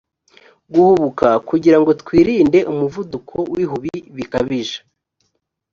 guhubuka 0.71 1.27
kugira 1.49 1.77
ngo 1.81 1.91
twirinde 2.01 2.59
umuvuduko 2.71 3.35
n 3.55 3.57
ihubi 3.63 3.93
bikabije 4.15 4.79